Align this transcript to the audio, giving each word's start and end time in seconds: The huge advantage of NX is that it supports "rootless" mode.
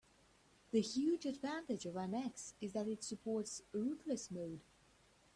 The 0.71 0.81
huge 0.81 1.27
advantage 1.27 1.85
of 1.85 1.93
NX 1.93 2.53
is 2.59 2.73
that 2.73 2.87
it 2.87 3.03
supports 3.03 3.61
"rootless" 3.71 4.31
mode. 4.31 4.61